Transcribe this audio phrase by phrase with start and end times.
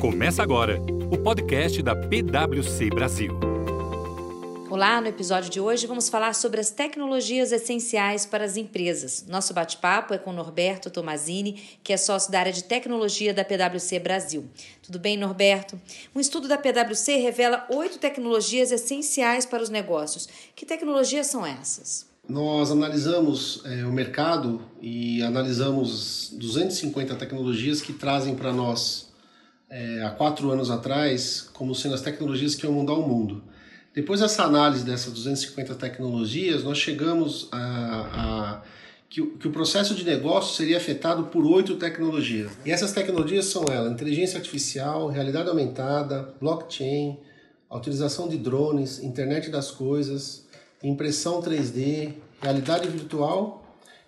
[0.00, 0.80] Começa agora
[1.12, 3.38] o podcast da PwC Brasil.
[4.70, 9.26] Olá, no episódio de hoje vamos falar sobre as tecnologias essenciais para as empresas.
[9.28, 13.98] Nosso bate-papo é com Norberto Tomazini, que é sócio da área de tecnologia da PwC
[13.98, 14.48] Brasil.
[14.82, 15.78] Tudo bem, Norberto?
[16.14, 20.26] Um estudo da PwC revela oito tecnologias essenciais para os negócios.
[20.56, 22.08] Que tecnologias são essas?
[22.26, 29.09] Nós analisamos é, o mercado e analisamos 250 tecnologias que trazem para nós
[29.70, 33.42] é, há quatro anos atrás como sendo as tecnologias que iam mudar o mundo.
[33.94, 38.62] Depois dessa análise dessas 250 tecnologias, nós chegamos a, a
[39.08, 42.52] que, que, o processo de negócio seria afetado por oito tecnologias.
[42.64, 47.18] E essas tecnologias são elas: inteligência artificial, realidade aumentada, blockchain,
[47.68, 50.46] a utilização de drones, internet das coisas,
[50.82, 53.60] impressão 3D, realidade virtual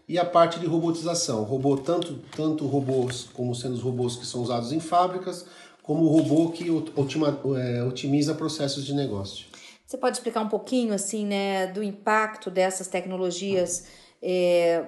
[0.09, 1.42] e a parte de robotização.
[1.42, 5.47] Robô tanto tanto robôs como sendo os robôs que são usados em fábricas,
[5.83, 9.47] como o robô que otima, é, otimiza processos de negócio.
[9.86, 13.84] Você pode explicar um pouquinho assim, né, do impacto dessas tecnologias
[14.22, 14.86] é,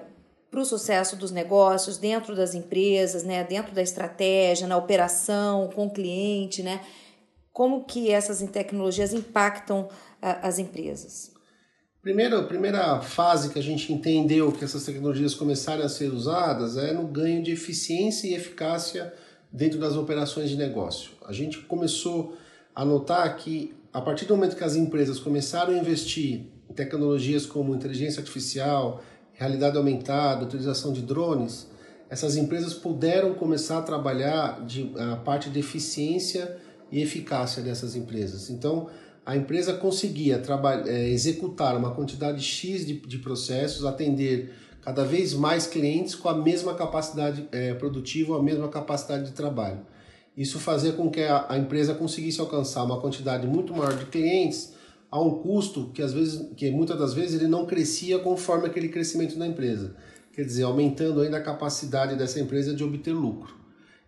[0.49, 5.85] para o sucesso dos negócios dentro das empresas, né, dentro da estratégia, na operação, com
[5.87, 6.81] o cliente, né?
[7.51, 9.89] Como que essas tecnologias impactam
[10.21, 11.34] a, as empresas?
[12.05, 16.77] Primeiro, a primeira fase que a gente entendeu que essas tecnologias começaram a ser usadas
[16.77, 19.11] é no ganho de eficiência e eficácia
[19.51, 21.13] dentro das operações de negócio.
[21.25, 22.37] A gente começou
[22.75, 27.43] a notar que a partir do momento que as empresas começaram a investir em tecnologias
[27.43, 29.03] como inteligência artificial,
[29.33, 31.67] realidade aumentada, utilização de drones,
[32.07, 36.55] essas empresas puderam começar a trabalhar de, a parte de eficiência
[36.91, 38.51] e eficácia dessas empresas.
[38.51, 38.91] Então,
[39.25, 40.41] a empresa conseguia
[40.85, 46.37] é, executar uma quantidade X de, de, processos, atender cada vez mais clientes com a
[46.37, 49.79] mesma capacidade é, produtiva, a mesma capacidade de trabalho.
[50.37, 54.73] Isso fazia com que a, a, empresa conseguisse alcançar uma quantidade muito maior de clientes
[55.09, 58.89] a um custo que às vezes, que muitas das vezes ele não crescia conforme aquele
[58.89, 59.95] crescimento da empresa.
[60.33, 63.55] Quer dizer, aumentando ainda a capacidade dessa empresa de obter lucro.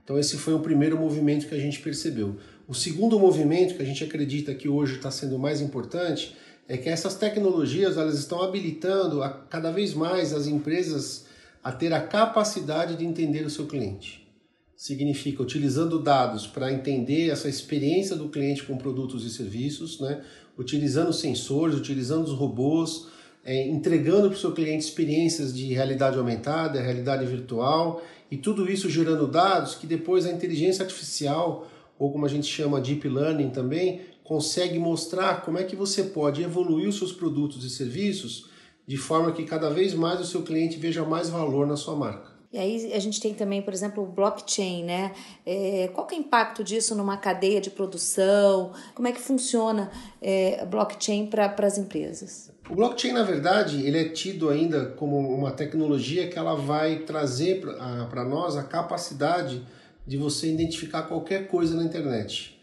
[0.04, 2.36] Então esse foi o primeiro movimento que a gente percebeu.
[2.68, 6.36] O segundo movimento que a gente acredita que hoje está sendo mais importante
[6.68, 11.28] é que essas tecnologias elas estão habilitando a, cada vez mais as empresas
[11.64, 14.28] a ter a capacidade de entender o seu cliente.
[14.76, 20.22] Significa utilizando dados para entender essa experiência do cliente com produtos e serviços, né?
[20.58, 23.08] utilizando sensores, utilizando os robôs,
[23.46, 28.90] é, entregando para o seu cliente experiências de realidade aumentada, realidade virtual, e tudo isso
[28.90, 31.66] gerando dados que depois a inteligência artificial
[32.00, 36.44] ou como a gente chama Deep Learning também, consegue mostrar como é que você pode
[36.44, 38.50] evoluir os seus produtos e serviços
[38.86, 42.38] de forma que cada vez mais o seu cliente veja mais valor na sua marca.
[42.52, 45.14] E aí a gente tem também, por exemplo, o blockchain, né?
[45.46, 48.72] É, qual que é o impacto disso numa cadeia de produção?
[48.96, 49.92] Como é que funciona
[50.22, 52.50] é, blockchain para as empresas?
[52.70, 57.62] O blockchain, na verdade, ele é tido ainda como uma tecnologia que ela vai trazer
[58.10, 59.62] para nós a capacidade
[60.08, 62.58] de você identificar qualquer coisa na internet.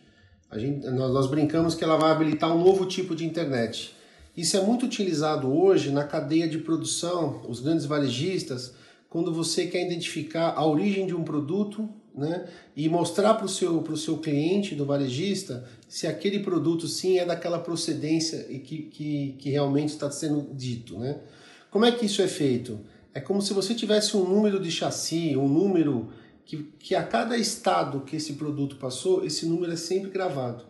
[0.50, 3.94] A gente, nós, nós brincamos que ela vai habilitar um novo tipo de internet.
[4.36, 8.74] Isso é muito utilizado hoje na cadeia de produção, os grandes varejistas,
[9.10, 13.84] quando você quer identificar a origem de um produto né, e mostrar para o seu,
[13.96, 19.50] seu cliente do varejista se aquele produto sim é daquela procedência e que, que, que
[19.50, 20.98] realmente está sendo dito.
[20.98, 21.18] Né?
[21.70, 22.80] Como é que isso é feito?
[23.12, 26.10] É como se você tivesse um número de chassi, um número
[26.44, 30.64] que, que a cada estado que esse produto passou, esse número é sempre gravado.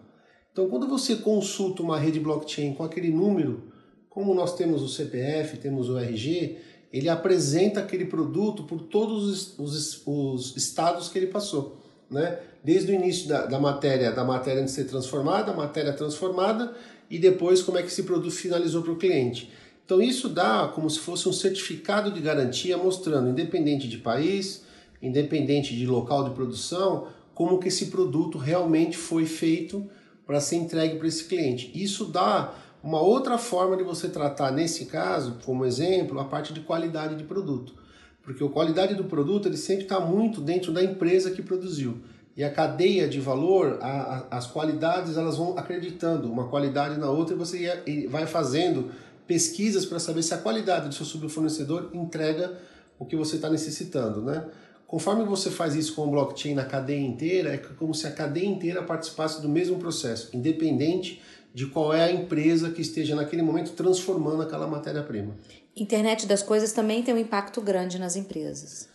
[0.52, 3.72] Então, quando você consulta uma rede blockchain com aquele número,
[4.08, 6.58] como nós temos o CPF, temos o RG,
[6.92, 11.82] ele apresenta aquele produto por todos os, os, os estados que ele passou.
[12.08, 12.38] Né?
[12.62, 16.72] Desde o início da, da matéria, da matéria de ser transformada, a matéria transformada
[17.10, 19.50] e depois como é que esse produto finalizou para o cliente.
[19.84, 24.62] Então isso dá como se fosse um certificado de garantia mostrando, independente de país,
[25.06, 29.84] independente de local de produção, como que esse produto realmente foi feito
[30.26, 31.70] para ser entregue para esse cliente.
[31.74, 36.60] Isso dá uma outra forma de você tratar, nesse caso, como exemplo, a parte de
[36.60, 37.74] qualidade de produto.
[38.22, 41.98] Porque a qualidade do produto ele sempre está muito dentro da empresa que produziu.
[42.36, 47.08] E a cadeia de valor, a, a, as qualidades, elas vão acreditando uma qualidade na
[47.08, 48.90] outra e você ia, vai fazendo
[49.26, 52.58] pesquisas para saber se a qualidade do seu subfornecedor entrega
[52.98, 54.44] o que você está necessitando, né?
[54.86, 58.46] Conforme você faz isso com o blockchain na cadeia inteira, é como se a cadeia
[58.46, 61.20] inteira participasse do mesmo processo, independente
[61.54, 65.36] de qual é a empresa que esteja naquele momento transformando aquela matéria-prima.
[65.76, 68.88] Internet das coisas também tem um impacto grande nas empresas.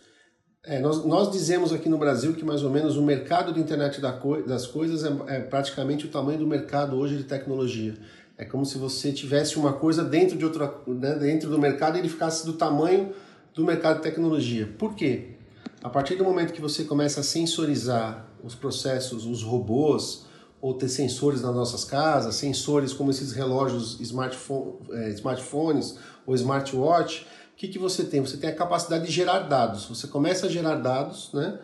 [0.65, 4.01] É, nós, nós dizemos aqui no Brasil que mais ou menos o mercado de internet
[4.01, 7.95] das coisas é, é praticamente o tamanho do mercado hoje de tecnologia.
[8.38, 12.00] É como se você tivesse uma coisa dentro de outra, né, dentro do mercado e
[12.00, 13.13] ele ficasse do tamanho
[13.53, 14.69] do mercado de tecnologia.
[14.77, 15.38] Por quê?
[15.81, 20.26] A partir do momento que você começa a sensorizar os processos, os robôs,
[20.62, 25.96] ou ter sensores nas nossas casas, sensores como esses relógios smartphone, é, smartphones
[26.26, 28.22] ou smartwatch, o que, que você tem?
[28.22, 29.86] Você tem a capacidade de gerar dados.
[29.86, 31.60] Você começa a gerar dados, né?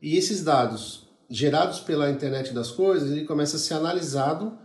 [0.00, 4.56] E esses dados gerados pela internet das coisas, ele começa a ser analisado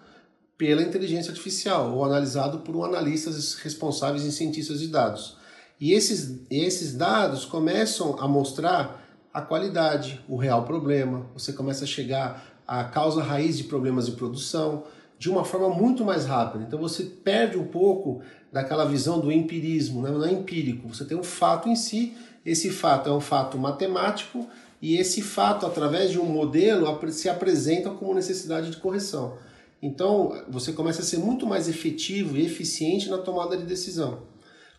[0.57, 5.37] pela inteligência artificial ou analisado por um analistas responsáveis em cientistas de dados.
[5.79, 9.03] E esses, esses dados começam a mostrar
[9.33, 11.25] a qualidade, o real problema.
[11.33, 14.83] Você começa a chegar a causa raiz de problemas de produção
[15.17, 16.63] de uma forma muito mais rápida.
[16.65, 18.21] Então você perde um pouco
[18.51, 20.11] daquela visão do empirismo, né?
[20.11, 20.87] não é empírico.
[20.87, 22.15] Você tem um fato em si,
[22.45, 24.47] esse fato é um fato matemático
[24.81, 29.37] e esse fato, através de um modelo, se apresenta como necessidade de correção.
[29.81, 34.23] Então você começa a ser muito mais efetivo e eficiente na tomada de decisão.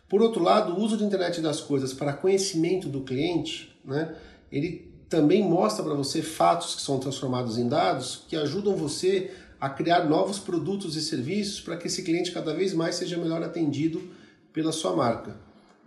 [0.07, 4.15] Por outro lado, o uso da internet das coisas para conhecimento do cliente, né,
[4.51, 9.69] ele também mostra para você fatos que são transformados em dados que ajudam você a
[9.69, 14.01] criar novos produtos e serviços para que esse cliente cada vez mais seja melhor atendido
[14.53, 15.35] pela sua marca.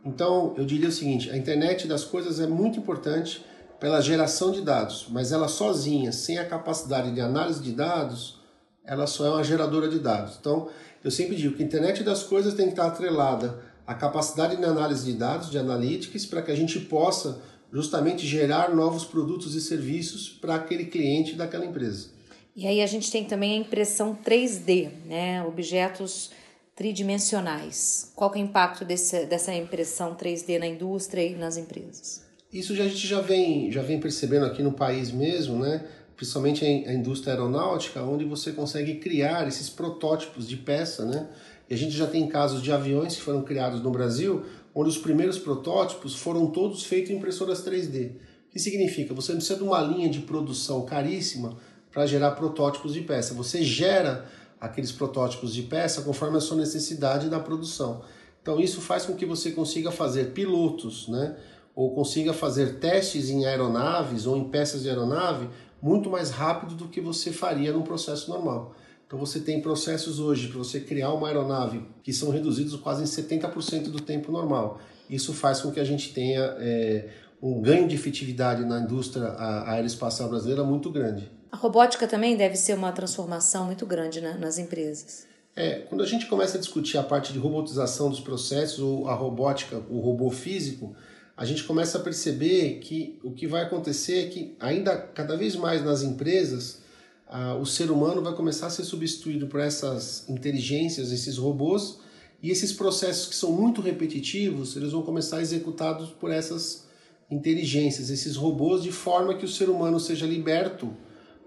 [0.05, 3.45] Então, eu diria o seguinte: a internet das coisas é muito importante
[3.79, 8.41] pela geração de dados, mas ela sozinha, sem a capacidade de análise de dados,
[8.85, 10.37] ela só é uma geradora de dados.
[10.41, 10.69] Então,
[11.05, 14.65] eu sempre digo que a internet das coisas tem que estar atrelada à capacidade de
[14.67, 17.41] análise de dados, de analytics, para que a gente possa
[17.73, 22.11] justamente gerar novos produtos e serviços para aquele cliente daquela empresa.
[22.55, 25.43] E aí a gente tem também a impressão 3D, né?
[25.43, 26.33] objetos
[26.77, 28.13] tridimensionais.
[28.15, 32.23] Qual é o impacto desse, dessa impressão 3D na indústria e nas empresas?
[32.53, 35.83] Isso já, a gente já vem, já vem percebendo aqui no país mesmo, né?
[36.15, 41.07] principalmente a indústria aeronáutica, onde você consegue criar esses protótipos de peça.
[41.07, 41.27] Né?
[41.69, 44.45] E a gente já tem casos de aviões que foram criados no Brasil
[44.75, 48.13] onde os primeiros protótipos foram todos feitos em impressoras 3D.
[48.13, 49.13] O que significa?
[49.15, 51.57] Você não precisa de uma linha de produção caríssima
[51.91, 53.35] para gerar protótipos de peça.
[53.35, 54.27] Você gera
[54.61, 58.03] aqueles protótipos de peça conforme a sua necessidade da produção.
[58.41, 61.37] Então isso faz com que você consiga fazer pilotos, né?
[61.79, 65.49] ou consiga fazer testes em aeronaves ou em peças de aeronave
[65.81, 68.75] muito mais rápido do que você faria num processo normal.
[69.09, 73.07] Então você tem processos hoje para você criar uma aeronave que são reduzidos quase em
[73.07, 74.79] 70% do tempo normal.
[75.09, 77.09] Isso faz com que a gente tenha é,
[77.43, 79.35] um ganho de efetividade na indústria
[79.67, 81.33] aeroespacial brasileira muito grande.
[81.51, 85.27] A robótica também deve ser uma transformação muito grande né, nas empresas.
[85.57, 89.15] É, quando a gente começa a discutir a parte de robotização dos processos ou a
[89.15, 90.95] robótica, o robô físico,
[91.35, 95.57] a gente começa a perceber que o que vai acontecer é que ainda cada vez
[95.57, 96.87] mais nas empresas
[97.29, 101.99] ah, o ser humano vai começar a ser substituído por essas inteligências, esses robôs,
[102.43, 106.87] e esses processos que são muito repetitivos, eles vão começar a executados por essas
[107.31, 110.91] inteligências, esses robôs, de forma que o ser humano seja liberto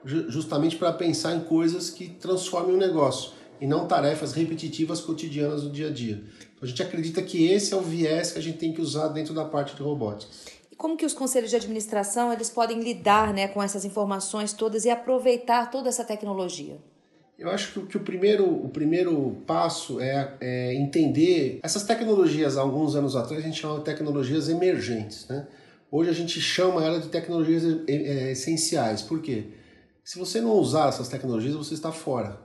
[0.04, 5.70] justamente para pensar em coisas que transformem o negócio e não tarefas repetitivas cotidianas do
[5.70, 6.24] dia a dia.
[6.56, 9.08] Então, a gente acredita que esse é o viés que a gente tem que usar
[9.10, 10.32] dentro da parte de robótica
[10.82, 14.90] como que os conselhos de administração eles podem lidar né, com essas informações todas e
[14.90, 16.76] aproveitar toda essa tecnologia?
[17.38, 22.58] Eu acho que, que o, primeiro, o primeiro passo é, é, entender essas tecnologias.
[22.58, 25.28] Há alguns anos atrás a gente chamava de tecnologias emergentes.
[25.28, 25.46] Né?
[25.92, 29.04] Hoje a gente chama ela de tecnologias é, essenciais.
[29.04, 29.50] Por quê?
[30.04, 32.40] Se você não usar essas tecnologias, você está fora.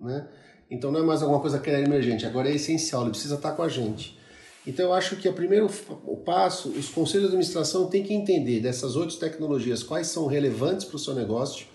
[0.00, 0.26] Né?
[0.70, 3.52] Então não é mais alguma coisa que é emergente, agora é essencial, ele precisa estar
[3.52, 4.18] com a gente.
[4.66, 5.68] Então eu acho que o primeiro
[6.24, 10.96] passo, os conselhos de administração têm que entender dessas oito tecnologias quais são relevantes para
[10.96, 11.66] o seu negócio,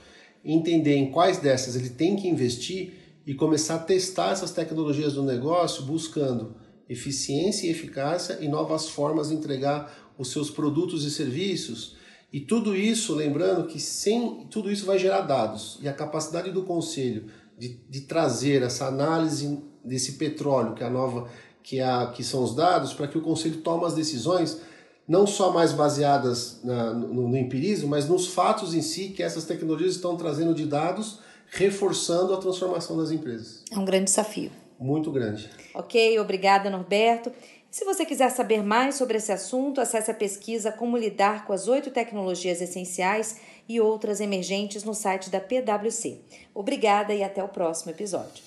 [0.44, 2.94] entender em quais dessas ele tem que investir
[3.26, 6.56] e começar a testar essas tecnologias do negócio buscando
[6.88, 11.98] eficiência e eficácia e novas formas de entregar os seus produtos e serviços.
[12.32, 16.64] E tudo isso, lembrando que sem tudo isso vai gerar dados e a capacidade do
[16.64, 17.26] conselho
[17.58, 21.30] de, de trazer essa análise desse petróleo, que é a nova
[21.68, 24.62] que, é que são os dados, para que o Conselho tome as decisões
[25.06, 29.44] não só mais baseadas na, no, no, empirismo, mas nos fatos em si que essas
[29.44, 31.20] tecnologias estão trazendo de dados,
[31.50, 33.64] reforçando a transformação das empresas.
[33.70, 34.50] É um grande desafio.
[34.80, 35.50] Muito grande.
[35.74, 37.32] Ok, obrigada, Norberto.
[37.70, 41.68] Se você quiser saber mais sobre esse assunto, acesse a pesquisa Como Lidar com as
[41.68, 46.22] Oito Tecnologias Essenciais e Outras Emergentes no site da PwC.
[46.54, 48.44] Obrigada e até o próximo episódio.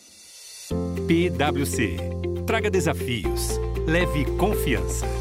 [1.07, 3.61] PwC Traga desafios.
[3.87, 5.20] Leve confiança.